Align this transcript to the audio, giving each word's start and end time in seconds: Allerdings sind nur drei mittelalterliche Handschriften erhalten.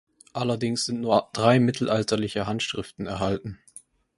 Allerdings 0.33 0.85
sind 0.85 0.99
nur 1.01 1.29
drei 1.31 1.59
mittelalterliche 1.59 2.47
Handschriften 2.47 3.05
erhalten. 3.05 3.59